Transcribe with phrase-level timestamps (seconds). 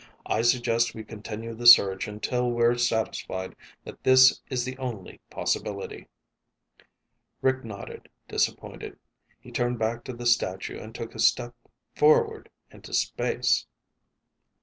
[0.25, 6.07] I suggest we continue the search until we're satisfied that this is the only possibility."
[7.43, 8.97] Rick nodded, disappointed.
[9.39, 11.53] He turned back to the statue and took a step
[11.93, 13.67] forward into space!